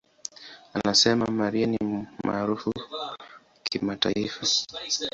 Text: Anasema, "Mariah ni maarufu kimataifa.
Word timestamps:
Anasema, 0.73 1.25
"Mariah 1.27 1.69
ni 1.69 2.07
maarufu 2.25 2.71
kimataifa. 3.63 4.47